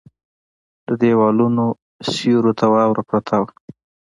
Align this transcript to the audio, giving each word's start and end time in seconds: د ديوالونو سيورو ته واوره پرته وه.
د 0.87 0.89
ديوالونو 1.01 1.65
سيورو 2.11 2.51
ته 2.59 2.65
واوره 2.73 3.03
پرته 3.09 3.35
وه. 3.41 3.49